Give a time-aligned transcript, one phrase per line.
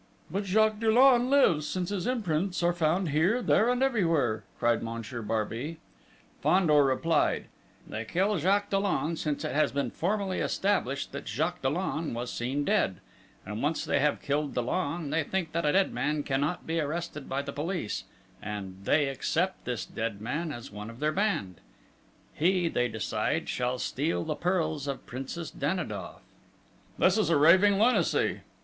[0.31, 5.21] "But Jacques Dollon lives, since his imprints are found here, there and everywhere!..." cried Monsieur
[5.21, 5.77] Barbey.
[6.41, 7.45] Fandor replied:
[7.87, 12.63] "They kill Jacques Dollon, since it has been formally established that Jacques Dollon was seen
[12.65, 12.99] dead;
[13.45, 17.29] and once they have killed Dollon, they think that a dead man cannot be arrested
[17.29, 18.05] by the police,
[18.41, 21.61] and they accept this dead man as one of their band....
[22.33, 26.21] He, they decide, shall steal the pearls of Princess Danidoff!..."
[26.97, 28.39] "This is raving lunacy!"